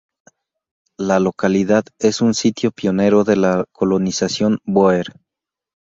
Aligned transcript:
La 0.97 1.19
localidad 1.19 1.83
es 1.99 2.21
un 2.21 2.33
sitio 2.33 2.71
pionero 2.71 3.23
de 3.23 3.35
la 3.35 3.65
colonización 3.71 4.57
bóer. 4.65 5.05